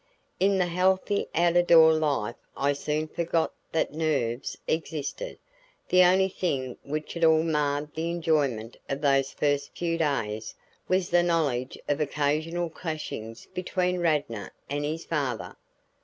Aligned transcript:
In 0.39 0.57
the 0.57 0.65
healthy 0.65 1.27
out 1.35 1.55
of 1.55 1.67
door 1.67 1.93
life 1.93 2.35
I 2.57 2.73
soon 2.73 3.07
forgot 3.07 3.53
that 3.71 3.93
nerves 3.93 4.57
existed. 4.67 5.37
The 5.89 6.01
only 6.03 6.27
thing 6.27 6.77
which 6.81 7.15
at 7.15 7.23
all 7.23 7.43
marred 7.43 7.93
the 7.93 8.09
enjoyment 8.09 8.77
of 8.89 9.01
those 9.01 9.31
first 9.31 9.77
few 9.77 9.99
days 9.99 10.55
was 10.87 11.11
the 11.11 11.21
knowledge 11.21 11.77
of 11.87 11.99
occasional 12.01 12.71
clashings 12.71 13.45
between 13.53 13.99
Radnor 13.99 14.51
and 14.71 14.83
his 14.85 15.05
father. 15.05 15.55